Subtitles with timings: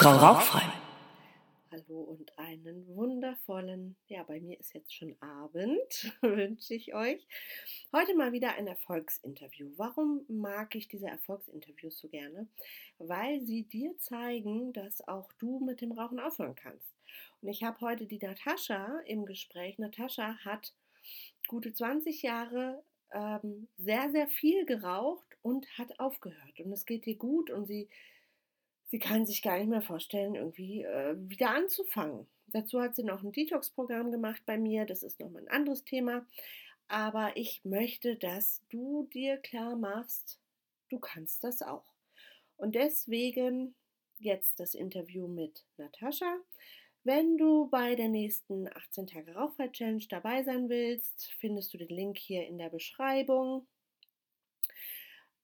[0.00, 0.62] Frau Rauchfrei.
[1.70, 7.28] Hallo und einen wundervollen, ja, bei mir ist jetzt schon Abend, wünsche ich euch.
[7.94, 9.72] Heute mal wieder ein Erfolgsinterview.
[9.76, 12.48] Warum mag ich diese Erfolgsinterviews so gerne?
[12.96, 16.94] Weil sie dir zeigen, dass auch du mit dem Rauchen aufhören kannst.
[17.42, 19.78] Und ich habe heute die Natascha im Gespräch.
[19.78, 20.72] Natascha hat
[21.46, 22.82] gute 20 Jahre
[23.12, 26.58] ähm, sehr, sehr viel geraucht und hat aufgehört.
[26.58, 27.90] Und es geht ihr gut und sie,
[28.90, 32.26] sie kann sich gar nicht mehr vorstellen, irgendwie äh, wieder anzufangen.
[32.48, 34.84] Dazu hat sie noch ein Detox-Programm gemacht bei mir.
[34.84, 36.26] Das ist nochmal ein anderes Thema.
[36.88, 40.40] Aber ich möchte, dass du dir klar machst,
[40.88, 41.94] du kannst das auch.
[42.56, 43.74] Und deswegen
[44.18, 46.36] jetzt das Interview mit Natascha.
[47.04, 51.88] Wenn du bei der nächsten 18 Tage Rauchfrei Challenge dabei sein willst, findest du den
[51.88, 53.66] Link hier in der Beschreibung.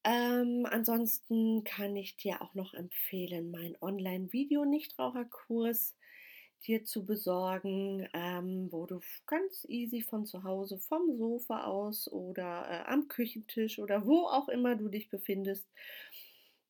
[0.06, 5.96] Ähm, ansonsten kann ich dir auch noch empfehlen, meinen Online-Video-Nichtraucherkurs
[6.66, 12.66] dir zu besorgen, ähm, wo du ganz easy von zu Hause, vom Sofa aus oder
[12.70, 15.66] äh, am Küchentisch oder wo auch immer du dich befindest,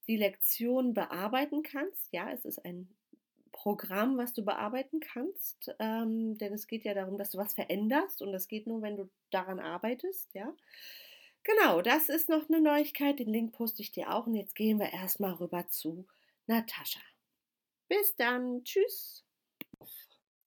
[0.08, 2.12] die Lektion bearbeiten kannst.
[2.12, 2.88] Ja, es ist ein
[3.52, 8.20] Programm, was du bearbeiten kannst, ähm, denn es geht ja darum, dass du was veränderst
[8.22, 10.52] und das geht nur, wenn du daran arbeitest, ja.
[11.46, 14.80] Genau, das ist noch eine Neuigkeit, den Link poste ich dir auch und jetzt gehen
[14.80, 16.04] wir erstmal rüber zu
[16.48, 16.98] Natascha.
[17.88, 19.24] Bis dann, tschüss.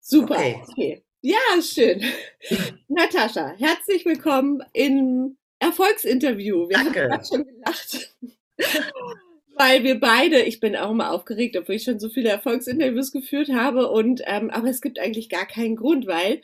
[0.00, 0.62] Super, okay.
[0.68, 1.04] okay.
[1.20, 2.00] Ja, schön.
[2.88, 6.68] Natascha, herzlich willkommen im Erfolgsinterview.
[6.68, 7.02] Wir Danke.
[7.02, 8.16] haben gerade schon gelacht.
[9.56, 13.48] weil wir beide, ich bin auch immer aufgeregt, obwohl ich schon so viele Erfolgsinterviews geführt
[13.48, 13.90] habe.
[13.90, 16.40] Und ähm, aber es gibt eigentlich gar keinen Grund, weil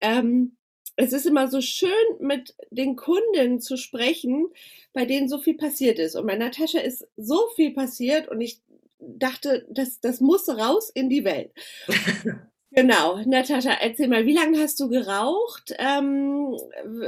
[0.00, 0.56] ähm,
[0.96, 1.90] es ist immer so schön,
[2.20, 4.46] mit den Kunden zu sprechen,
[4.92, 6.16] bei denen so viel passiert ist.
[6.16, 8.60] Und bei Natascha ist so viel passiert und ich
[8.98, 11.52] dachte, das, das muss raus in die Welt.
[12.74, 15.74] Genau, Natascha, erzähl mal, wie lange hast du geraucht?
[15.78, 16.56] Ähm,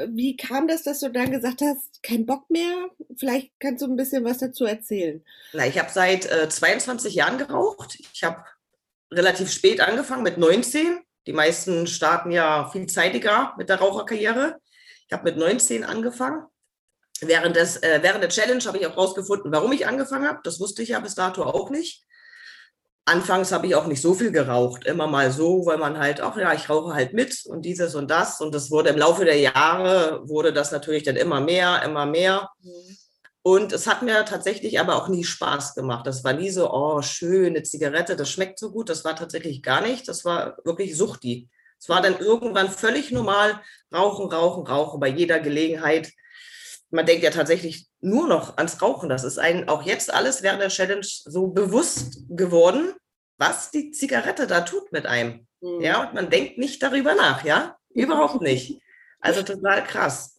[0.09, 2.91] wie kam das, dass du dann gesagt hast, kein Bock mehr?
[3.17, 5.25] Vielleicht kannst du ein bisschen was dazu erzählen.
[5.55, 7.97] Na, ich habe seit äh, 22 Jahren geraucht.
[8.13, 8.45] Ich habe
[9.11, 11.01] relativ spät angefangen, mit 19.
[11.27, 14.57] Die meisten starten ja viel zeitiger mit der Raucherkarriere.
[15.07, 16.47] Ich habe mit 19 angefangen.
[17.21, 20.41] Während, des, äh, während der Challenge habe ich auch rausgefunden, warum ich angefangen habe.
[20.43, 22.05] Das wusste ich ja bis dato auch nicht.
[23.07, 26.37] Anfangs habe ich auch nicht so viel geraucht, immer mal so, weil man halt, ach
[26.39, 28.41] ja, ich rauche halt mit und dieses und das.
[28.41, 32.51] Und das wurde im Laufe der Jahre, wurde das natürlich dann immer mehr, immer mehr.
[32.63, 32.97] Mhm.
[33.47, 36.07] Und es hat mir tatsächlich aber auch nie Spaß gemacht.
[36.07, 38.89] Das war nie so, oh, schöne Zigarette, das schmeckt so gut.
[38.89, 40.09] Das war tatsächlich gar nicht.
[40.09, 41.51] Das war wirklich Suchti.
[41.79, 43.61] Es war dann irgendwann völlig normal,
[43.95, 46.11] rauchen, rauchen, rauchen bei jeder Gelegenheit.
[46.89, 49.11] Man denkt ja tatsächlich nur noch ans Rauchen.
[49.11, 52.95] Das ist ein, auch jetzt alles während der Challenge so bewusst geworden,
[53.37, 55.47] was die Zigarette da tut mit einem.
[55.61, 55.83] Mhm.
[55.83, 57.77] Ja, und man denkt nicht darüber nach, ja?
[57.91, 58.81] Überhaupt nicht.
[59.21, 60.34] Also total krass.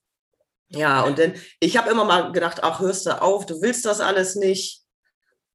[0.76, 4.02] Ja, und dann, ich habe immer mal gedacht, ach, hörst du auf, du willst das
[4.02, 4.84] alles nicht.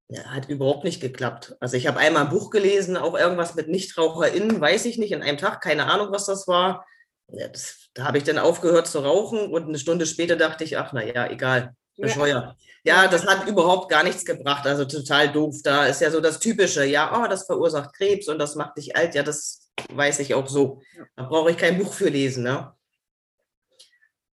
[0.09, 1.57] Ja, hat überhaupt nicht geklappt.
[1.61, 5.23] Also ich habe einmal ein Buch gelesen, auch irgendwas mit NichtraucherInnen, weiß ich nicht, in
[5.23, 6.85] einem Tag, keine Ahnung, was das war.
[7.29, 10.79] Ja, das, da habe ich dann aufgehört zu rauchen und eine Stunde später dachte ich,
[10.79, 12.57] ach, naja, egal, bescheuert.
[12.83, 15.57] Ja, das hat überhaupt gar nichts gebracht, also total doof.
[15.63, 18.97] Da ist ja so das Typische, ja, oh, das verursacht Krebs und das macht dich
[18.97, 19.15] alt.
[19.15, 20.81] Ja, das weiß ich auch so.
[21.15, 22.45] Da brauche ich kein Buch für lesen.
[22.45, 22.73] Ne?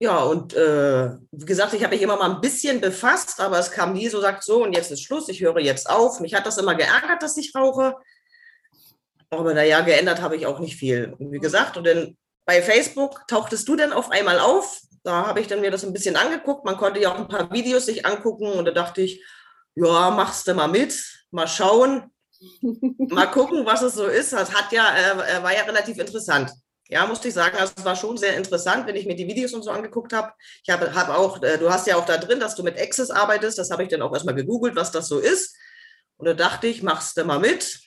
[0.00, 3.70] Ja, und äh, wie gesagt, ich habe mich immer mal ein bisschen befasst, aber es
[3.70, 6.20] kam nie so, sagt so, und jetzt ist Schluss, ich höre jetzt auf.
[6.20, 7.94] Mich hat das immer geärgert, dass ich rauche.
[9.30, 11.14] Aber naja, geändert habe ich auch nicht viel.
[11.18, 15.40] Und wie gesagt, und dann bei Facebook tauchtest du dann auf einmal auf da habe
[15.40, 16.64] ich dann mir das ein bisschen angeguckt.
[16.64, 19.22] Man konnte ja auch ein paar Videos sich angucken und da dachte ich,
[19.74, 22.10] ja, machst du mal mit, mal schauen,
[23.10, 24.32] mal gucken, was es so ist.
[24.32, 26.50] Das hat ja, äh, war ja relativ interessant.
[26.88, 29.54] Ja, musste ich sagen, also es war schon sehr interessant, wenn ich mir die Videos
[29.54, 30.32] und so angeguckt habe.
[30.62, 33.10] Ich habe hab auch, äh, du hast ja auch da drin, dass du mit Access
[33.10, 33.58] arbeitest.
[33.58, 35.56] Das habe ich dann auch erstmal gegoogelt, was das so ist.
[36.16, 37.80] Und da dachte ich, machst du mal mit.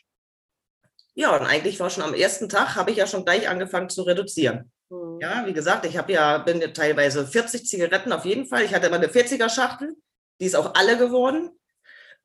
[1.14, 4.04] Ja, und eigentlich war schon am ersten Tag, habe ich ja schon gleich angefangen zu
[4.04, 4.72] reduzieren.
[4.90, 5.20] Mhm.
[5.22, 8.64] Ja, wie gesagt, ich habe ja, bin ja teilweise 40 Zigaretten auf jeden Fall.
[8.64, 9.96] Ich hatte immer eine 40er Schachtel,
[10.40, 11.57] die ist auch alle geworden.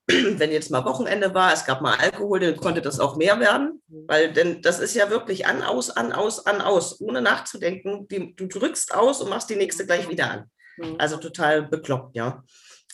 [0.08, 3.82] Wenn jetzt mal Wochenende war, es gab mal Alkohol, dann konnte das auch mehr werden,
[3.86, 4.04] mhm.
[4.08, 8.08] weil denn das ist ja wirklich an, aus, an, aus, an, aus, ohne nachzudenken.
[8.08, 10.50] Die, du drückst aus und machst die nächste gleich wieder an.
[10.76, 10.96] Mhm.
[10.98, 12.42] Also total bekloppt, ja.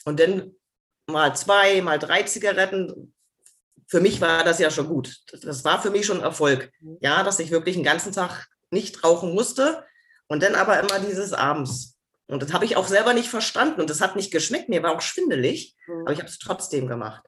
[0.04, 0.54] Und dann
[1.06, 3.14] mal zwei, mal drei Zigaretten.
[3.86, 5.16] Für mich war das ja schon gut.
[5.42, 6.70] Das war für mich schon Erfolg.
[7.00, 9.84] Ja, dass ich wirklich einen ganzen Tag nicht rauchen musste.
[10.26, 11.97] Und dann aber immer dieses abends.
[12.28, 14.68] Und das habe ich auch selber nicht verstanden und das hat nicht geschmeckt.
[14.68, 16.02] Mir war auch schwindelig, mhm.
[16.02, 17.24] aber ich habe es trotzdem gemacht.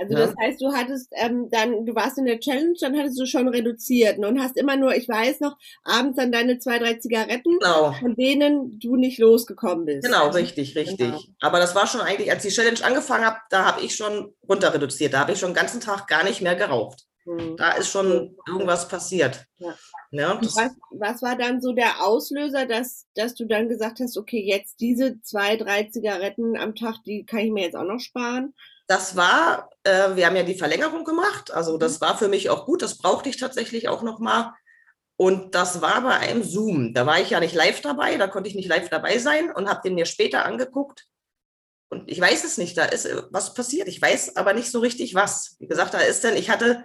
[0.00, 0.26] Also ja.
[0.26, 3.48] das heißt, du hattest ähm, dann, du warst in der Challenge, dann hattest du schon
[3.48, 4.28] reduziert ne?
[4.28, 7.92] und hast immer nur, ich weiß noch, abends dann deine zwei, drei Zigaretten, genau.
[7.92, 10.04] von denen du nicht losgekommen bist.
[10.04, 10.98] Genau, richtig, richtig.
[10.98, 11.20] Genau.
[11.40, 14.72] Aber das war schon eigentlich, als die Challenge angefangen hat, da habe ich schon runter
[14.72, 15.14] reduziert.
[15.14, 17.06] Da habe ich schon den ganzen Tag gar nicht mehr geraucht.
[17.28, 17.56] Hm.
[17.56, 19.44] Da ist schon irgendwas passiert.
[19.58, 19.74] Ja.
[20.10, 24.42] Ja, was, was war dann so der Auslöser, dass, dass du dann gesagt hast, okay,
[24.42, 28.54] jetzt diese zwei, drei Zigaretten am Tag, die kann ich mir jetzt auch noch sparen?
[28.86, 32.06] Das war, äh, wir haben ja die Verlängerung gemacht, also das mhm.
[32.06, 34.52] war für mich auch gut, das brauchte ich tatsächlich auch nochmal.
[35.16, 36.94] Und das war bei einem Zoom.
[36.94, 39.68] Da war ich ja nicht live dabei, da konnte ich nicht live dabei sein und
[39.68, 41.06] habe den mir später angeguckt.
[41.90, 43.88] Und ich weiß es nicht, da ist äh, was passiert.
[43.88, 45.56] Ich weiß aber nicht so richtig was.
[45.58, 46.84] Wie gesagt, da ist denn, ich hatte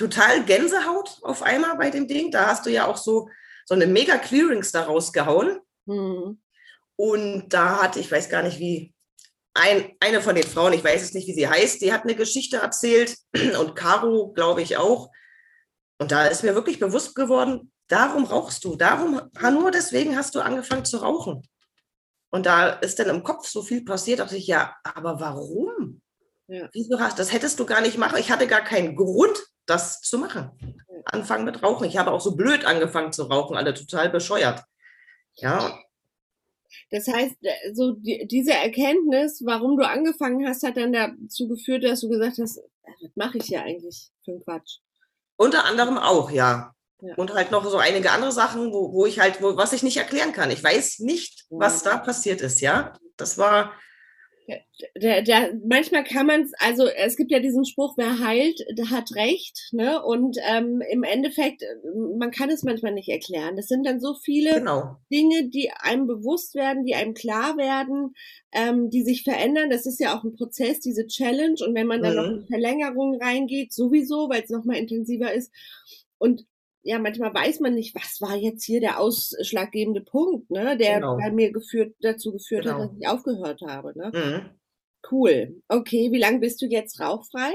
[0.00, 2.30] total Gänsehaut auf einmal bei dem Ding.
[2.30, 3.28] Da hast du ja auch so,
[3.66, 5.60] so eine mega Clearings da rausgehauen.
[5.84, 6.40] Mhm.
[6.96, 8.94] Und da hatte, ich weiß gar nicht wie,
[9.52, 12.14] ein, eine von den Frauen, ich weiß es nicht, wie sie heißt, die hat eine
[12.14, 13.16] Geschichte erzählt
[13.60, 15.10] und Caro, glaube ich, auch.
[15.98, 20.40] Und da ist mir wirklich bewusst geworden, darum rauchst du, darum, nur deswegen hast du
[20.40, 21.42] angefangen zu rauchen.
[22.30, 26.00] Und da ist dann im Kopf so viel passiert, dachte ich, ja, aber warum?
[26.46, 26.68] Ja.
[26.72, 28.18] Wieso hast das hättest du gar nicht machen?
[28.18, 30.50] Ich hatte gar keinen Grund, das zu machen.
[31.04, 31.86] Anfangen mit Rauchen.
[31.86, 34.62] Ich habe auch so blöd angefangen zu rauchen, alle total bescheuert.
[35.34, 35.78] Ja.
[36.90, 41.84] Das heißt, äh, so die, diese Erkenntnis, warum du angefangen hast, hat dann dazu geführt,
[41.84, 44.78] dass du gesagt hast, äh, was mache ich hier eigentlich für einen Quatsch?
[45.36, 46.74] Unter anderem auch, ja.
[47.00, 47.14] ja.
[47.14, 49.96] Und halt noch so einige andere Sachen, wo, wo ich halt, wo, was ich nicht
[49.96, 50.50] erklären kann.
[50.50, 52.92] Ich weiß nicht, was da passiert ist, ja.
[53.16, 53.72] Das war,
[54.96, 58.90] der, der, manchmal kann man es, also es gibt ja diesen Spruch, wer heilt, der
[58.90, 60.02] hat recht, ne?
[60.02, 61.62] Und ähm, im Endeffekt,
[62.18, 63.56] man kann es manchmal nicht erklären.
[63.56, 64.96] Das sind dann so viele genau.
[65.12, 68.14] Dinge, die einem bewusst werden, die einem klar werden,
[68.52, 69.70] ähm, die sich verändern.
[69.70, 71.56] Das ist ja auch ein Prozess, diese Challenge.
[71.64, 72.16] Und wenn man dann mhm.
[72.16, 75.52] noch in Verlängerungen reingeht, sowieso, weil es nochmal intensiver ist.
[76.18, 76.46] Und
[76.82, 81.16] ja, manchmal weiß man nicht, was war jetzt hier der ausschlaggebende Punkt, ne, der genau.
[81.16, 82.80] bei mir geführt, dazu geführt genau.
[82.80, 83.92] hat, dass ich aufgehört habe.
[83.96, 84.10] Ne?
[84.14, 84.50] Mhm.
[85.10, 85.62] Cool.
[85.68, 87.52] Okay, wie lange bist du jetzt rauchfrei?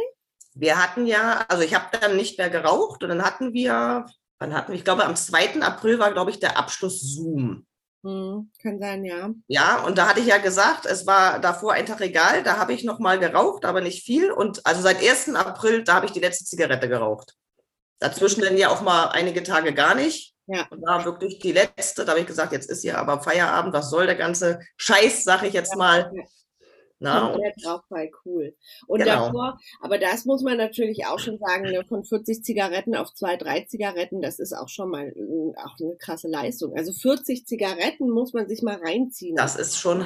[0.53, 4.05] Wir hatten ja, also ich habe dann nicht mehr geraucht und dann hatten wir,
[4.39, 5.61] wann hatten wir, ich glaube am 2.
[5.61, 7.65] April war, glaube ich, der Abschluss Zoom.
[8.03, 9.31] Hm, kann sein, ja.
[9.47, 12.73] Ja, und da hatte ich ja gesagt, es war davor ein Tag egal, da habe
[12.73, 14.31] ich noch mal geraucht, aber nicht viel.
[14.31, 15.33] Und also seit 1.
[15.35, 17.35] April, da habe ich die letzte Zigarette geraucht.
[18.05, 20.35] Dazwischen dann ja auch mal einige Tage gar nicht.
[20.47, 20.67] Ja.
[20.69, 22.05] Und war wirklich die letzte.
[22.05, 25.47] Da habe ich gesagt, jetzt ist ja aber Feierabend, was soll der ganze Scheiß, sage
[25.47, 26.11] ich jetzt mal.
[26.99, 28.55] Na, Komplett rauchfrei, cool.
[28.87, 29.25] Und genau.
[29.25, 33.35] davor, aber das muss man natürlich auch schon sagen, ne, von 40 Zigaretten auf zwei,
[33.35, 36.73] drei Zigaretten, das ist auch schon mal äh, auch eine krasse Leistung.
[36.77, 39.35] Also 40 Zigaretten muss man sich mal reinziehen.
[39.35, 40.05] Das ist schon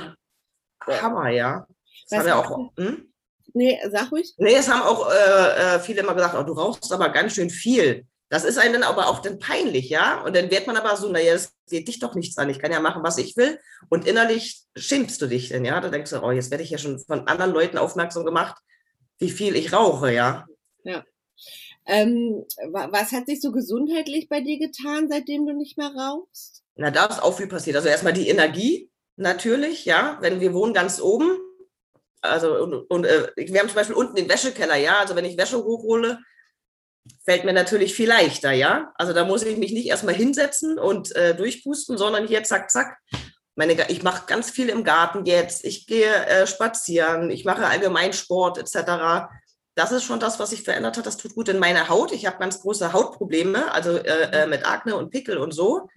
[0.87, 1.67] Hammer, ja.
[2.09, 2.71] Das haben wir auch.
[2.77, 3.08] Hm?
[3.53, 4.33] Nee, sag ruhig.
[4.37, 7.49] Nee, es haben auch äh, äh, viele immer gesagt, oh, du rauchst aber ganz schön
[7.49, 8.05] viel.
[8.29, 10.21] Das ist einem dann aber auch dann peinlich, ja.
[10.23, 12.49] Und dann wird man aber so, naja, das geht dich doch nichts an.
[12.49, 13.59] Ich kann ja machen, was ich will.
[13.89, 15.81] Und innerlich schimpfst du dich dann, ja.
[15.81, 18.61] Da denkst du, oh, jetzt werde ich ja schon von anderen Leuten aufmerksam gemacht,
[19.17, 20.45] wie viel ich rauche, ja.
[20.83, 21.03] Ja.
[21.87, 26.63] Ähm, was hat sich so gesundheitlich bei dir getan, seitdem du nicht mehr rauchst?
[26.75, 27.77] Na, da ist auch viel passiert.
[27.77, 30.19] Also erstmal die Energie, natürlich, ja.
[30.21, 31.35] Wenn wir wohnen ganz oben,
[32.21, 34.99] also und, und äh, wir haben zum Beispiel unten den Wäschekeller, ja.
[34.99, 36.19] Also wenn ich Wäsche hochhole,
[37.23, 38.91] fällt mir natürlich viel leichter, ja.
[38.95, 42.97] Also da muss ich mich nicht erstmal hinsetzen und äh, durchpusten, sondern hier zack, zack.
[43.55, 45.65] Meine, ich mache ganz viel im Garten jetzt.
[45.65, 49.27] Ich gehe äh, spazieren, ich mache allgemein Sport etc.
[49.75, 51.05] Das ist schon das, was sich verändert hat.
[51.05, 52.11] Das tut gut in meiner Haut.
[52.11, 55.89] Ich habe ganz große Hautprobleme, also äh, äh mit Akne und Pickel und so.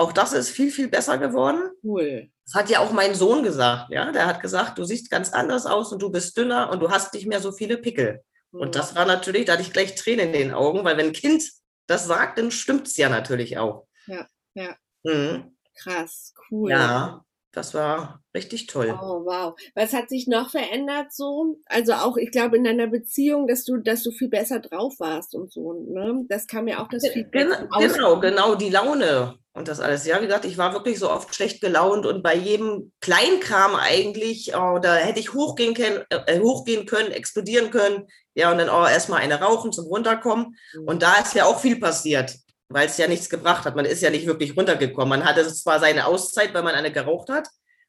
[0.00, 1.72] Auch das ist viel, viel besser geworden.
[1.84, 2.30] Cool.
[2.46, 3.90] Das hat ja auch mein Sohn gesagt.
[3.90, 6.90] Ja, der hat gesagt, du siehst ganz anders aus und du bist dünner und du
[6.90, 8.22] hast nicht mehr so viele Pickel.
[8.50, 8.72] Und mhm.
[8.72, 11.44] das war natürlich, da hatte ich gleich Tränen in den Augen, weil wenn ein Kind
[11.86, 13.88] das sagt, dann stimmt es ja natürlich auch.
[14.06, 14.74] Ja, ja.
[15.02, 15.54] Mhm.
[15.76, 16.70] Krass, cool.
[16.70, 18.96] Ja, das war richtig toll.
[19.02, 19.54] Oh, wow.
[19.74, 21.58] Was hat sich noch verändert so?
[21.66, 25.34] Also auch, ich glaube, in deiner Beziehung, dass du, dass du viel besser drauf warst
[25.34, 26.24] und so, ne?
[26.28, 27.48] Das kam ja auch das Feedback.
[27.48, 30.06] Genau, genau, genau, die Laune und das alles.
[30.06, 34.52] Ja, wie gesagt, ich war wirklich so oft schlecht gelaunt und bei jedem Kleinkram eigentlich,
[34.54, 38.06] oh, da hätte ich hochgehen können, äh, hochgehen können, explodieren können.
[38.34, 40.54] Ja, und dann oh, erstmal eine rauchen zum Runterkommen.
[40.74, 40.86] Mhm.
[40.86, 42.36] Und da ist ja auch viel passiert
[42.70, 43.76] weil es ja nichts gebracht hat.
[43.76, 45.08] Man ist ja nicht wirklich runtergekommen.
[45.08, 47.48] Man hatte zwar seine Auszeit, weil man eine geraucht hat,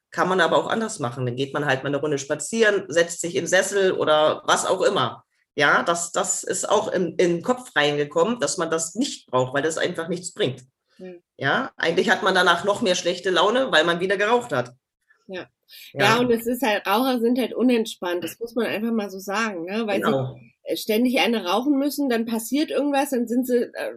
[0.10, 1.26] kann man aber auch anders machen.
[1.26, 4.82] Dann geht man halt mal eine Runde spazieren, setzt sich in Sessel oder was auch
[4.82, 5.24] immer.
[5.56, 9.54] Ja, das, das ist auch in, in den Kopf reingekommen, dass man das nicht braucht,
[9.54, 10.64] weil das einfach nichts bringt.
[10.98, 11.22] Hm.
[11.38, 14.74] Ja, eigentlich hat man danach noch mehr schlechte Laune, weil man wieder geraucht hat.
[15.28, 15.48] Ja.
[15.94, 16.06] Ja.
[16.06, 16.18] ja.
[16.18, 19.66] und es ist halt, Raucher sind halt unentspannt, das muss man einfach mal so sagen,
[19.66, 19.86] ne?
[19.86, 20.36] weil genau.
[20.36, 23.94] sie ständig eine rauchen müssen, dann passiert irgendwas, dann sind sie äh,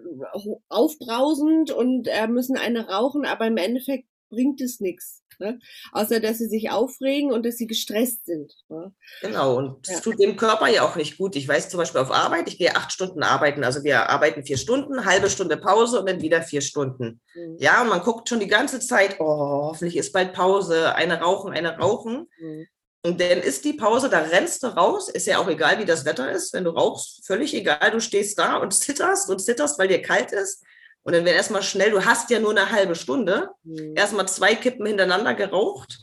[0.68, 5.22] aufbrausend und äh, müssen eine rauchen, aber im Endeffekt bringt es nichts.
[5.38, 5.58] Ne?
[5.92, 8.52] Außer dass sie sich aufregen und dass sie gestresst sind.
[8.68, 8.92] Ne?
[9.20, 10.00] Genau, und es ja.
[10.00, 11.36] tut dem Körper ja auch nicht gut.
[11.36, 13.64] Ich weiß zum Beispiel auf Arbeit, ich gehe acht Stunden arbeiten.
[13.64, 17.20] Also wir arbeiten vier Stunden, halbe Stunde Pause und dann wieder vier Stunden.
[17.34, 17.56] Mhm.
[17.58, 21.52] Ja, und man guckt schon die ganze Zeit, oh, hoffentlich ist bald Pause, eine rauchen,
[21.52, 22.28] eine rauchen.
[22.38, 22.66] Mhm.
[23.04, 26.06] Und dann ist die Pause, da rennst du raus, ist ja auch egal, wie das
[26.06, 26.54] Wetter ist.
[26.54, 30.32] Wenn du rauchst, völlig egal, du stehst da und zitterst und zitterst, weil dir kalt
[30.32, 30.64] ist.
[31.02, 33.94] Und dann wird erstmal schnell, du hast ja nur eine halbe Stunde, mhm.
[33.94, 35.98] erstmal zwei Kippen hintereinander geraucht,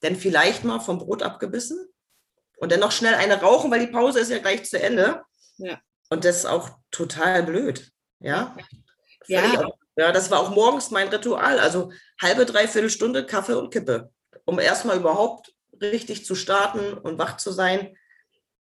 [0.00, 1.88] dann vielleicht mal vom Brot abgebissen
[2.58, 5.22] und dann noch schnell eine rauchen, weil die Pause ist ja gleich zu Ende.
[5.56, 5.80] Ja.
[6.10, 7.90] Und das ist auch total blöd.
[8.20, 8.54] Ja.
[9.26, 9.70] Ja.
[9.96, 11.58] ja, das war auch morgens mein Ritual.
[11.58, 14.10] Also halbe, dreiviertel Stunde Kaffee und Kippe,
[14.44, 17.96] um erstmal überhaupt richtig zu starten und wach zu sein.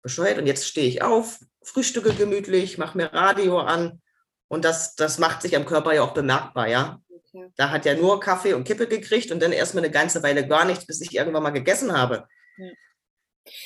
[0.02, 0.38] Bescheuert.
[0.38, 4.00] Und jetzt stehe ich auf, frühstücke gemütlich, mache mir Radio an
[4.48, 7.00] und das, das macht sich am Körper ja auch bemerkbar, ja.
[7.08, 7.52] Okay.
[7.56, 10.64] Da hat ja nur Kaffee und Kippe gekriegt und dann erstmal eine ganze Weile gar
[10.64, 12.26] nichts, bis ich irgendwann mal gegessen habe.
[12.56, 12.70] Ja.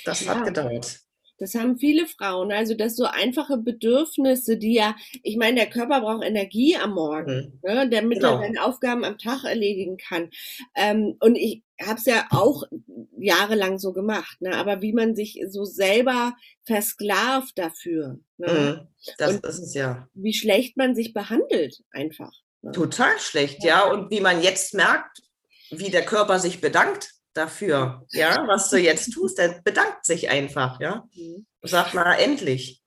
[0.04, 0.34] Das ja.
[0.34, 1.00] hat gedauert.
[1.44, 2.52] Das haben viele Frauen.
[2.52, 7.60] Also das so einfache Bedürfnisse, die ja, ich meine, der Körper braucht Energie am Morgen,
[7.62, 7.70] mhm.
[7.70, 8.36] ne, damit genau.
[8.36, 10.30] er seine Aufgaben am Tag erledigen kann.
[10.74, 12.62] Ähm, und ich habe es ja auch
[13.18, 14.56] jahrelang so gemacht, ne?
[14.56, 18.20] aber wie man sich so selber versklavt dafür.
[18.38, 18.88] Ne?
[18.88, 19.12] Mhm.
[19.18, 20.08] Das und ist es ja.
[20.14, 22.32] Wie schlecht man sich behandelt einfach.
[22.62, 22.72] Ne?
[22.72, 23.84] Total schlecht, ja.
[23.90, 25.20] Und wie man jetzt merkt,
[25.70, 30.80] wie der Körper sich bedankt dafür, ja, was du jetzt tust, der bedankt sich einfach,
[30.80, 31.08] ja.
[31.14, 31.46] Mhm.
[31.62, 32.84] Sagt mal endlich.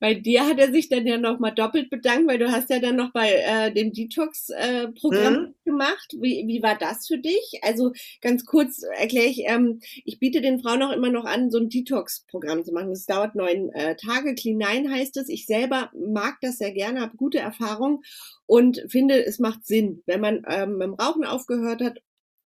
[0.00, 2.96] Bei dir hat er sich dann ja nochmal doppelt bedankt, weil du hast ja dann
[2.96, 5.54] noch bei äh, dem Detox-Programm äh, mhm.
[5.64, 6.14] gemacht.
[6.20, 7.60] Wie, wie war das für dich?
[7.62, 11.58] Also ganz kurz erkläre ich, ähm, ich biete den Frauen auch immer noch an, so
[11.58, 12.90] ein Detox-Programm zu machen.
[12.90, 14.34] Das dauert neun äh, Tage.
[14.34, 15.28] Clean 9 heißt es.
[15.28, 18.02] Ich selber mag das sehr gerne, habe gute Erfahrung
[18.46, 21.98] und finde, es macht Sinn, wenn man ähm, mit dem Rauchen aufgehört hat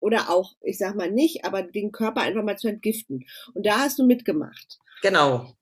[0.05, 3.27] oder auch, ich sag mal nicht, aber den Körper einfach mal zu entgiften.
[3.55, 4.79] Und da hast du mitgemacht.
[5.01, 5.57] Genau.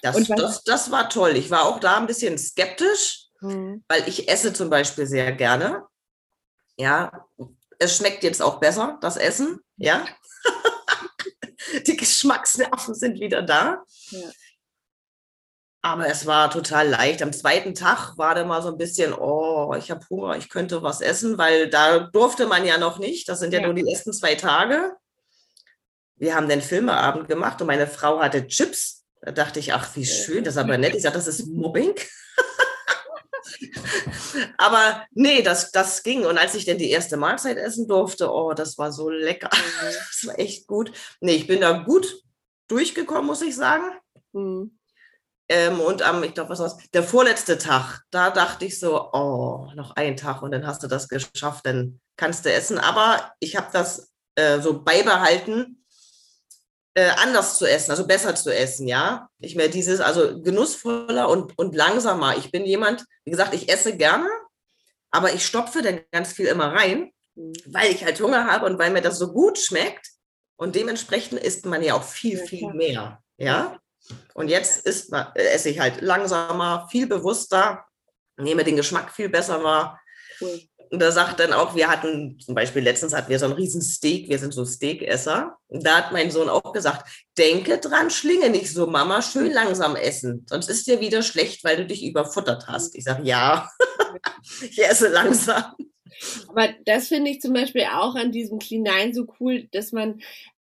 [0.00, 1.36] Das, das, das war toll.
[1.36, 3.82] Ich war auch da ein bisschen skeptisch, mhm.
[3.88, 5.82] weil ich esse zum Beispiel sehr gerne.
[6.76, 7.26] Ja,
[7.80, 9.58] es schmeckt jetzt auch besser, das Essen.
[9.76, 10.06] Ja.
[11.88, 13.82] Die Geschmacksnerven sind wieder da.
[14.10, 14.30] Ja.
[15.88, 17.22] Aber es war total leicht.
[17.22, 20.82] Am zweiten Tag war da mal so ein bisschen, oh, ich habe Hunger, ich könnte
[20.82, 23.26] was essen, weil da durfte man ja noch nicht.
[23.26, 23.66] Das sind ja, ja.
[23.66, 24.92] nur die ersten zwei Tage.
[26.16, 29.06] Wir haben den Filmeabend gemacht und meine Frau hatte Chips.
[29.22, 30.94] Da dachte ich, ach, wie schön, das ist aber nett.
[30.94, 31.94] Ich sage, das ist Mobbing.
[34.58, 36.26] aber nee, das, das ging.
[36.26, 39.48] Und als ich dann die erste Mahlzeit essen durfte, oh, das war so lecker.
[39.54, 39.86] Mhm.
[40.10, 40.92] Das war echt gut.
[41.22, 42.22] Nee, ich bin da gut
[42.66, 43.86] durchgekommen, muss ich sagen.
[44.32, 44.77] Mhm.
[45.48, 49.70] Ähm, und am, ich glaube, was war der vorletzte Tag, da dachte ich so, oh,
[49.74, 52.78] noch ein Tag und dann hast du das geschafft, dann kannst du essen.
[52.78, 55.84] Aber ich habe das äh, so beibehalten,
[56.94, 59.28] äh, anders zu essen, also besser zu essen, ja.
[59.38, 62.36] Ich mehr dieses, also genussvoller und, und langsamer.
[62.36, 64.28] Ich bin jemand, wie gesagt, ich esse gerne,
[65.10, 67.52] aber ich stopfe dann ganz viel immer rein, mhm.
[67.66, 70.08] weil ich halt Hunger habe und weil mir das so gut schmeckt.
[70.56, 73.78] Und dementsprechend isst man ja auch viel, viel mehr, ja.
[74.34, 77.84] Und jetzt ist, äh, esse ich halt langsamer, viel bewusster,
[78.36, 80.00] nehme den Geschmack viel besser wahr.
[80.40, 80.60] Cool.
[80.90, 83.82] Und da sagt dann auch, wir hatten zum Beispiel letztens hatten wir so ein riesen
[83.82, 85.56] Steak, wir sind so Steakesser.
[85.66, 89.96] Und da hat mein Sohn auch gesagt, denke dran, schlinge nicht so, Mama, schön langsam
[89.96, 90.46] essen.
[90.48, 92.94] Sonst ist dir wieder schlecht, weil du dich überfuttert hast.
[92.94, 93.70] Ich sage, ja,
[94.62, 95.74] ich esse langsam.
[96.48, 100.20] Aber das finde ich zum Beispiel auch an diesem Clean so cool, dass man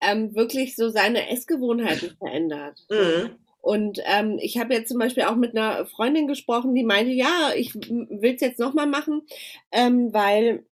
[0.10, 2.86] ähm, wirklich so seine Essgewohnheiten verändert.
[2.90, 3.32] Mhm.
[3.62, 7.50] Und ähm, ich habe jetzt zum Beispiel auch mit einer Freundin gesprochen, die meinte, ja,
[7.56, 9.24] ich will es jetzt nochmal machen,
[9.72, 10.66] ähm, weil,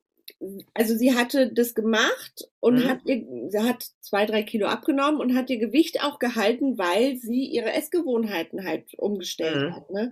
[0.74, 2.90] also sie hatte das gemacht und mhm.
[2.90, 7.18] hat, ihr, sie hat zwei, drei Kilo abgenommen und hat ihr Gewicht auch gehalten, weil
[7.18, 9.76] sie ihre Essgewohnheiten halt umgestellt mhm.
[9.76, 9.90] hat.
[9.90, 10.12] Ne?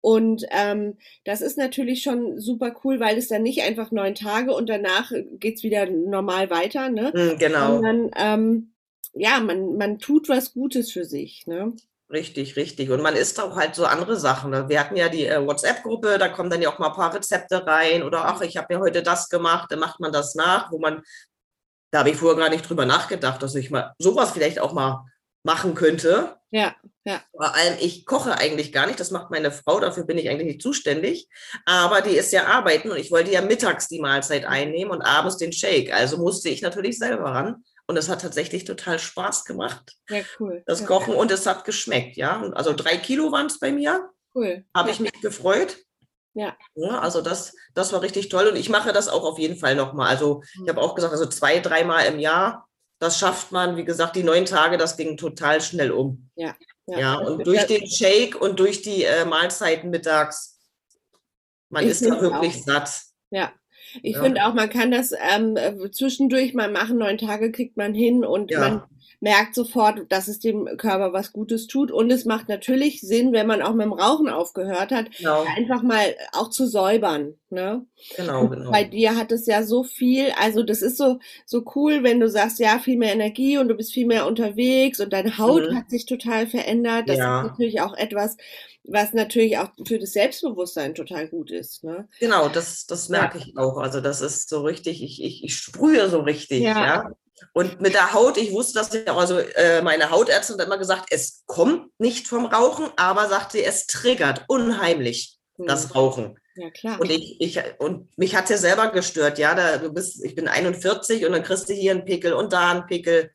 [0.00, 4.52] Und ähm, das ist natürlich schon super cool, weil es dann nicht einfach neun Tage
[4.52, 7.12] und danach geht's wieder normal weiter, ne?
[7.14, 7.74] Mhm, genau.
[7.74, 8.72] Sondern ähm,
[9.14, 11.72] ja, man, man tut was Gutes für sich, ne?
[12.12, 12.90] Richtig, richtig.
[12.90, 14.50] Und man isst auch halt so andere Sachen.
[14.50, 14.68] Ne?
[14.68, 17.66] Wir hatten ja die äh, WhatsApp-Gruppe, da kommen dann ja auch mal ein paar Rezepte
[17.66, 20.78] rein oder ach, ich habe mir heute das gemacht, dann macht man das nach, wo
[20.78, 21.02] man,
[21.90, 25.06] da habe ich vorher gar nicht drüber nachgedacht, dass ich mal sowas vielleicht auch mal
[25.42, 26.36] machen könnte.
[26.50, 27.22] Ja, ja.
[27.34, 30.48] Vor allem, ich koche eigentlich gar nicht, das macht meine Frau, dafür bin ich eigentlich
[30.48, 31.28] nicht zuständig.
[31.64, 35.38] Aber die ist ja arbeiten und ich wollte ja mittags die Mahlzeit einnehmen und abends
[35.38, 35.94] den Shake.
[35.94, 39.98] Also musste ich natürlich selber ran und es hat tatsächlich total Spaß gemacht.
[40.08, 40.62] Ja, cool.
[40.64, 42.40] Das Kochen und es hat geschmeckt, ja.
[42.54, 44.08] Also drei Kilo waren es bei mir.
[44.34, 44.64] Cool.
[44.74, 45.76] Habe ich mich gefreut.
[46.32, 46.56] Ja.
[46.74, 47.00] ja.
[47.00, 50.08] Also das, das war richtig toll und ich mache das auch auf jeden Fall nochmal.
[50.08, 52.66] Also ich habe auch gesagt, also zwei, dreimal im Jahr,
[52.98, 53.76] das schafft man.
[53.76, 56.30] Wie gesagt, die neun Tage, das ging total schnell um.
[56.34, 56.56] Ja.
[56.86, 60.58] Ja, ja und durch den Shake und durch die äh, Mahlzeiten mittags,
[61.68, 62.64] man ist da wirklich auch.
[62.64, 63.02] satt.
[63.30, 63.52] Ja,
[64.02, 64.22] ich ja.
[64.22, 68.24] finde auch, man kann das ähm, äh, zwischendurch mal machen, neun Tage kriegt man hin
[68.24, 68.60] und ja.
[68.60, 68.82] man
[69.22, 71.92] merkt sofort, dass es dem Körper was Gutes tut.
[71.92, 75.44] Und es macht natürlich Sinn, wenn man auch mit dem Rauchen aufgehört hat, genau.
[75.56, 77.34] einfach mal auch zu säubern.
[77.48, 77.86] Ne?
[78.16, 78.72] Genau, genau.
[78.72, 82.28] Bei dir hat es ja so viel, also das ist so, so cool, wenn du
[82.28, 85.76] sagst, ja, viel mehr Energie und du bist viel mehr unterwegs und deine Haut mhm.
[85.76, 87.08] hat sich total verändert.
[87.08, 87.42] Das ja.
[87.42, 88.36] ist natürlich auch etwas,
[88.82, 91.84] was natürlich auch für das Selbstbewusstsein total gut ist.
[91.84, 92.08] Ne?
[92.18, 93.44] Genau, das, das merke ja.
[93.46, 93.76] ich auch.
[93.76, 96.62] Also das ist so richtig, ich, ich, ich sprühe so richtig.
[96.62, 96.84] Ja.
[96.84, 97.10] ja?
[97.52, 100.78] Und mit der Haut, ich wusste das ja auch, also äh, meine Hautärztin hat immer
[100.78, 105.66] gesagt, es kommt nicht vom Rauchen, aber sagt sie, es triggert unheimlich hm.
[105.66, 106.38] das Rauchen.
[106.54, 107.00] Ja, klar.
[107.00, 110.34] Und, ich, ich, und mich hat es ja selber gestört, ja, da, du bist, ich
[110.34, 113.30] bin 41 und dann kriegst du hier einen Pickel und da einen Pickel.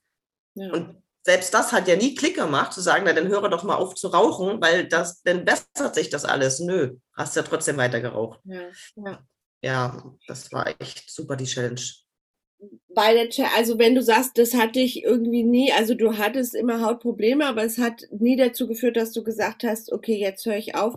[0.53, 0.71] Ja.
[0.71, 3.75] Und selbst das hat ja nie Klick gemacht, zu sagen, na, dann höre doch mal
[3.75, 6.59] auf zu rauchen, weil das, dann bessert sich das alles.
[6.59, 8.39] Nö, hast ja trotzdem weiter geraucht.
[8.45, 8.61] Ja,
[8.95, 9.19] ja.
[9.61, 11.81] ja das war echt super, die Challenge
[12.97, 16.81] bei der, also wenn du sagst, das hatte ich irgendwie nie, also du hattest immer
[16.81, 20.73] Hautprobleme, aber es hat nie dazu geführt, dass du gesagt hast, okay, jetzt höre ich
[20.73, 20.95] auf.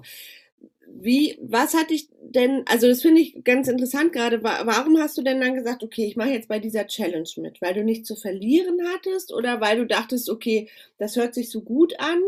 [0.89, 5.23] Wie, was hatte ich denn, also das finde ich ganz interessant gerade, warum hast du
[5.23, 7.61] denn dann gesagt, okay, ich mache jetzt bei dieser Challenge mit?
[7.61, 11.61] Weil du nichts zu verlieren hattest oder weil du dachtest, okay, das hört sich so
[11.61, 12.23] gut an?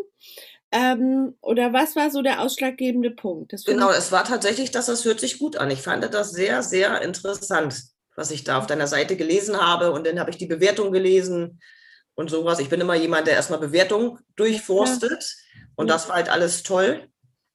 [0.70, 3.54] Ähm, oder was war so der ausschlaggebende Punkt?
[3.64, 5.70] genau, es war tatsächlich, dass das hört sich gut an.
[5.70, 9.92] Ich fand das sehr, sehr interessant was ich da auf deiner Seite gelesen habe.
[9.92, 11.60] Und dann habe ich die Bewertung gelesen
[12.14, 12.58] und sowas.
[12.58, 15.36] Ich bin immer jemand, der erstmal Bewertung durchforstet.
[15.76, 17.08] Und das war halt alles toll.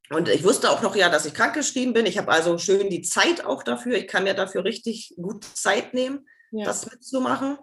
[0.09, 2.05] Und ich wusste auch noch ja, dass ich krankgeschrieben bin.
[2.05, 3.97] Ich habe also schön die Zeit auch dafür.
[3.97, 6.65] Ich kann mir dafür richtig gut Zeit nehmen, ja.
[6.65, 7.57] das mitzumachen.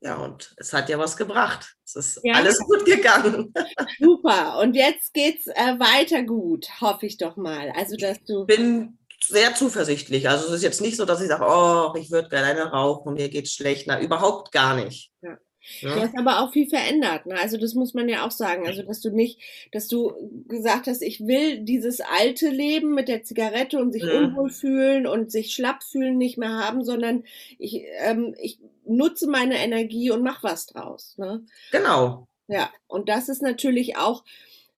[0.00, 1.76] Ja, und es hat ja was gebracht.
[1.84, 2.34] Es ist ja.
[2.34, 3.52] alles gut gegangen.
[4.00, 4.58] Super.
[4.60, 7.72] Und jetzt geht's äh, weiter gut, hoffe ich doch mal.
[7.76, 8.44] Also, dass du.
[8.44, 10.28] Bin sehr zuversichtlich.
[10.28, 13.28] Also es ist jetzt nicht so, dass ich sage, oh, ich würde gerne rauchen, mir
[13.28, 13.86] geht es schlecht.
[13.86, 15.10] Na, überhaupt gar nicht.
[15.22, 15.38] Ja.
[15.80, 15.94] Ja.
[15.94, 17.26] Du hast aber auch viel verändert.
[17.26, 17.38] Ne?
[17.38, 18.66] Also das muss man ja auch sagen.
[18.66, 20.12] Also dass du nicht, dass du
[20.48, 24.18] gesagt hast, ich will dieses alte Leben mit der Zigarette und sich ja.
[24.18, 27.24] unwohl fühlen und sich schlapp fühlen nicht mehr haben, sondern
[27.58, 31.16] ich, ähm, ich nutze meine Energie und mach was draus.
[31.16, 31.44] Ne?
[31.70, 32.26] Genau.
[32.48, 34.24] Ja, und das ist natürlich auch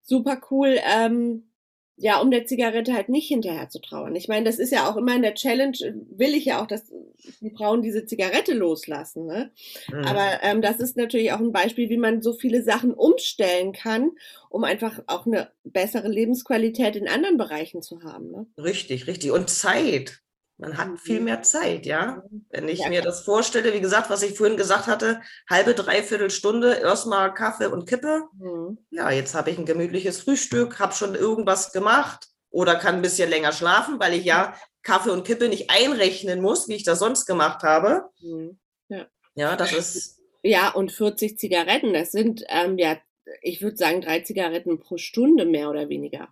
[0.01, 0.77] super cool.
[0.84, 1.47] Ähm,
[1.95, 4.15] ja, um der Zigarette halt nicht hinterher zu trauern.
[4.15, 5.77] Ich meine, das ist ja auch immer in der Challenge,
[6.10, 6.91] will ich ja auch, dass
[7.39, 9.25] die Frauen diese Zigarette loslassen.
[9.25, 9.51] Ne?
[9.91, 10.06] Mhm.
[10.06, 14.12] Aber ähm, das ist natürlich auch ein Beispiel, wie man so viele Sachen umstellen kann,
[14.49, 18.32] um einfach auch eine bessere Lebensqualität in anderen Bereichen zu haben.
[18.32, 18.47] Ne?
[18.58, 19.32] Richtig, richtig.
[19.32, 20.22] Und Zeit.
[20.57, 21.25] Man hat viel mhm.
[21.25, 22.23] mehr Zeit, ja.
[22.49, 26.75] Wenn ich mir das vorstelle, wie gesagt, was ich vorhin gesagt hatte, halbe, dreiviertel Stunde,
[26.75, 28.23] erstmal Kaffee und Kippe.
[28.37, 28.77] Mhm.
[28.91, 33.29] Ja, jetzt habe ich ein gemütliches Frühstück, habe schon irgendwas gemacht oder kann ein bisschen
[33.29, 37.25] länger schlafen, weil ich ja Kaffee und Kippe nicht einrechnen muss, wie ich das sonst
[37.25, 38.03] gemacht habe.
[38.21, 38.59] Mhm.
[38.89, 39.07] Ja.
[39.35, 40.19] ja, das ist.
[40.43, 42.97] Ja, und 40 Zigaretten, das sind ähm, ja,
[43.41, 46.27] ich würde sagen, drei Zigaretten pro Stunde mehr oder weniger.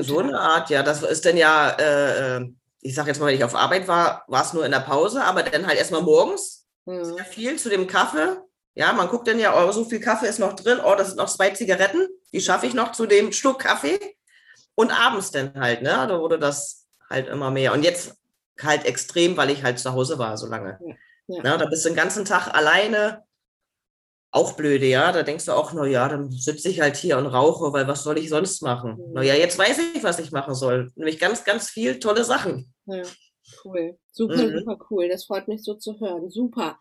[0.00, 0.24] so Tag.
[0.24, 0.82] eine Art, ja.
[0.82, 1.70] Das ist dann ja.
[1.70, 2.48] Äh, äh
[2.80, 5.24] ich sage jetzt mal, wenn ich auf Arbeit war, war es nur in der Pause,
[5.24, 7.04] aber dann halt erstmal morgens mhm.
[7.04, 8.36] sehr viel zu dem Kaffee.
[8.74, 11.16] Ja, man guckt dann ja, oh, so viel Kaffee ist noch drin, oh, das sind
[11.16, 13.98] noch zwei Zigaretten, die schaffe ich noch zu dem Schluck Kaffee.
[14.76, 17.72] Und abends dann halt, ne, da wurde das halt immer mehr.
[17.72, 18.14] Und jetzt
[18.62, 20.78] halt extrem, weil ich halt zu Hause war so lange.
[20.80, 20.94] Ja,
[21.26, 21.40] ja.
[21.42, 23.24] Na, da bist du den ganzen Tag alleine
[24.30, 25.12] auch blöde, ja.
[25.12, 28.02] Da denkst du auch, na ja, dann sitze ich halt hier und rauche, weil was
[28.02, 28.92] soll ich sonst machen?
[28.92, 29.12] Mhm.
[29.14, 30.90] Na ja, jetzt weiß ich, was ich machen soll.
[30.94, 32.72] Nämlich ganz, ganz viel tolle Sachen.
[32.86, 33.02] Ja,
[33.64, 33.98] cool.
[34.12, 34.58] Super, mhm.
[34.58, 35.08] super cool.
[35.08, 36.30] Das freut mich so zu hören.
[36.30, 36.78] Super.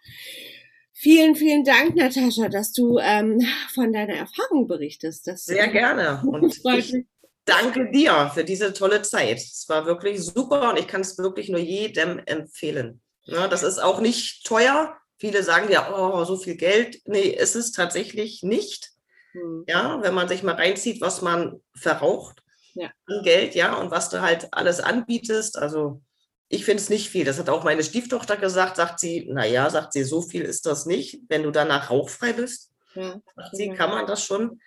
[0.94, 3.40] Vielen, vielen Dank, Natascha, dass du ähm,
[3.74, 5.28] von deiner Erfahrung berichtest.
[5.28, 6.24] Das, Sehr gerne.
[6.26, 7.06] Und ich
[7.46, 9.38] danke dir für diese tolle Zeit.
[9.38, 13.02] Es war wirklich super und ich kann es wirklich nur jedem empfehlen.
[13.26, 14.98] Ja, das ist auch nicht teuer.
[15.18, 17.02] Viele sagen ja, oh, so viel Geld.
[17.06, 18.92] Nee, ist es tatsächlich nicht.
[19.32, 19.64] Hm.
[19.68, 22.44] Ja, wenn man sich mal reinzieht, was man verraucht
[22.76, 22.92] ja.
[23.08, 25.58] an Geld, ja, und was du halt alles anbietest.
[25.58, 26.02] Also
[26.50, 27.26] ich finde es nicht viel.
[27.26, 30.86] Das hat auch meine Stieftochter gesagt, sagt sie, naja, sagt sie, so viel ist das
[30.86, 32.72] nicht, wenn du danach rauchfrei bist.
[32.94, 34.60] Ja, sagt sie, kann man das schon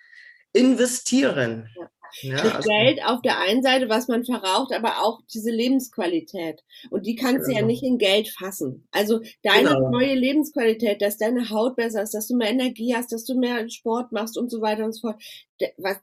[0.53, 1.69] investieren.
[1.77, 1.89] Ja.
[2.21, 6.63] Ja, Das also, Geld auf der einen Seite, was man verraucht, aber auch diese Lebensqualität.
[6.89, 7.67] Und die kannst du ja Genau.
[7.67, 8.87] nicht in Geld fassen.
[8.91, 9.89] Also deine Genau.
[9.91, 13.69] neue Lebensqualität, dass deine Haut besser ist, dass du mehr Energie hast, dass du mehr
[13.69, 15.21] Sport machst und so weiter und so fort.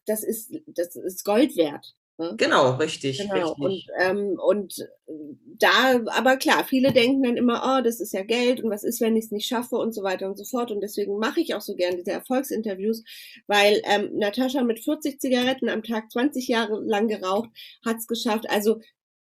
[0.07, 1.95] Das ist, das ist Gold wert.
[2.19, 2.35] Ne?
[2.37, 3.55] genau, richtig, Genau.
[3.55, 3.89] Und, richtig.
[4.01, 5.13] ähm, und äh,
[5.59, 9.01] da, aber klar, viele denken dann immer, oh, das ist ja Geld und was ist,
[9.01, 10.73] wenn ich es nicht schaffe und so weiter und so fort.
[10.73, 13.05] Und deswegen mache ich auch so gern diese Erfolgsinterviews,
[13.47, 17.51] weil ähm, Natascha mit 40 Zigaretten am Tag 20 Jahre lang geraucht,
[17.85, 18.51] hat es geschafft.
[18.51, 18.81] Also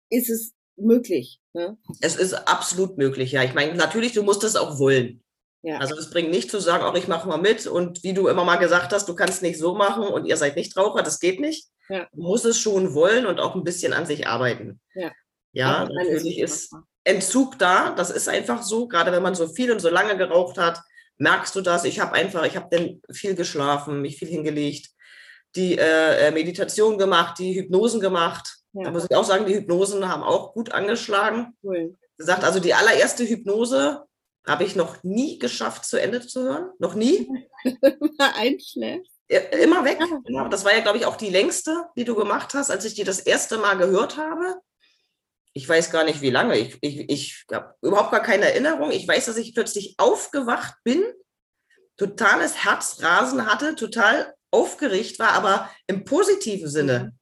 [0.08, 1.40] ist es möglich.
[1.52, 1.76] Ne?
[2.00, 3.42] Es ist absolut möglich, ja.
[3.44, 5.22] Ich meine, natürlich, du musst es auch wollen.
[5.62, 5.78] Ja.
[5.78, 8.44] Also es bringt nicht zu sagen, auch ich mache mal mit und wie du immer
[8.44, 11.40] mal gesagt hast, du kannst nicht so machen und ihr seid nicht Raucher, das geht
[11.40, 11.68] nicht.
[11.88, 12.08] Ja.
[12.12, 14.80] Du musst es schon wollen und auch ein bisschen an sich arbeiten.
[14.94, 15.12] Ja.
[15.52, 16.74] Ja, natürlich ist.
[17.04, 20.58] Entzug da, das ist einfach so, gerade wenn man so viel und so lange geraucht
[20.58, 20.80] hat,
[21.18, 21.84] merkst du das.
[21.84, 24.88] Ich habe einfach, ich habe dann viel geschlafen, mich viel hingelegt,
[25.54, 28.56] die äh, äh, Meditation gemacht, die Hypnosen gemacht.
[28.72, 31.96] Da Ja, muss ich auch sagen, die Hypnosen haben auch gut angeschlagen cool.
[32.18, 34.02] gesagt, also die allererste Hypnose
[34.46, 36.70] habe ich noch nie geschafft, zu Ende zu hören.
[36.78, 37.28] Noch nie.
[38.18, 39.15] Einschläfst.
[39.28, 39.98] Immer weg.
[40.00, 40.20] Ja.
[40.24, 40.48] Genau.
[40.48, 43.04] Das war ja, glaube ich, auch die längste, die du gemacht hast, als ich die
[43.04, 44.60] das erste Mal gehört habe.
[45.52, 46.56] Ich weiß gar nicht, wie lange.
[46.58, 48.90] Ich, ich, ich habe überhaupt gar keine Erinnerung.
[48.90, 51.02] Ich weiß, dass ich plötzlich aufgewacht bin,
[51.96, 57.14] totales Herzrasen hatte, total aufgeregt war, aber im positiven Sinne.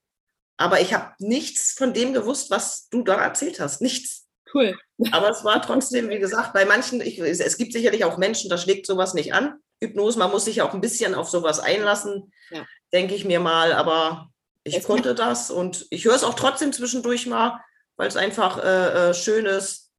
[0.56, 3.80] Aber ich habe nichts von dem gewusst, was du da erzählt hast.
[3.80, 4.26] Nichts.
[4.52, 4.78] Cool.
[5.10, 8.58] Aber es war trotzdem, wie gesagt, bei manchen, ich, es gibt sicherlich auch Menschen, da
[8.58, 9.58] schlägt sowas nicht an.
[9.80, 12.64] Hypnose, man muss sich auch ein bisschen auf sowas einlassen, Ja.
[12.92, 13.72] denke ich mir mal.
[13.72, 14.28] Aber
[14.64, 17.60] ich Es konnte das und ich höre es auch trotzdem zwischendurch mal,
[17.96, 19.90] weil es einfach äh, äh, schön ist.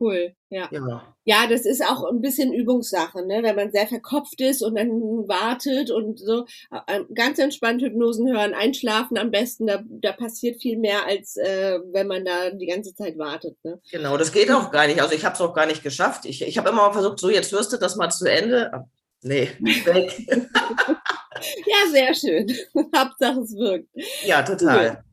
[0.00, 0.32] Cool.
[0.48, 0.68] Ja.
[0.70, 3.42] Ja, Ja, das ist auch ein bisschen Übungssache, ne?
[3.42, 4.88] wenn man sehr verkopft ist und dann
[5.26, 6.46] wartet und so.
[6.86, 11.80] Äh, Ganz entspannt Hypnosen hören, einschlafen am besten, da, da passiert viel mehr, als äh,
[11.92, 13.56] wenn man da die ganze Zeit wartet.
[13.64, 13.80] Ne?
[13.90, 15.02] genau, das geht auch gar nicht.
[15.02, 16.24] Also ich habe es auch gar nicht geschafft.
[16.26, 18.70] Ich, ich habe immer mal versucht, so jetzt hörst du das mal zu Ende.
[19.22, 20.26] Nee, weg.
[21.66, 22.52] Ja, sehr schön.
[22.96, 23.88] Hauptsache es wirkt.
[24.24, 25.04] ja, total.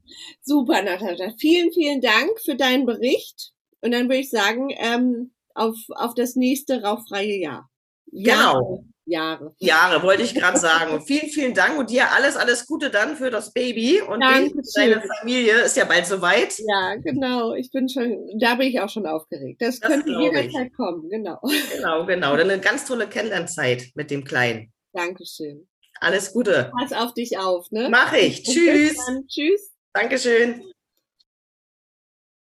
[0.42, 1.34] Super, Natascha.
[1.38, 3.52] Vielen, vielen Dank für deinen Bericht.
[3.82, 7.70] Und dann würde ich sagen, ähm, auf, auf das nächste rauchfreie Jahr.
[8.12, 8.86] Genau.
[9.06, 9.56] Jahre.
[9.60, 11.02] Jahre, wollte ich gerade sagen.
[11.06, 15.62] vielen, vielen Dank und dir alles, alles Gute dann für das Baby und deine Familie.
[15.62, 16.56] Ist ja bald soweit.
[16.60, 17.54] Ja, genau.
[17.54, 19.62] Ich bin schon, da bin ich auch schon aufgeregt.
[19.62, 20.18] Das, Das könnte ich.
[20.18, 21.40] jederzeit kommen, genau.
[21.76, 22.36] Genau, genau.
[22.36, 24.74] Dann eine ganz tolle Kennenlernzeit mit dem Kleinen.
[24.94, 25.68] Dankeschön.
[26.00, 26.72] Alles Gute.
[26.78, 27.88] Pass auf dich auf, ne?
[27.90, 28.44] Mach ich.
[28.44, 28.98] Tschüss.
[29.28, 29.72] Tschüss.
[29.94, 30.64] Dankeschön.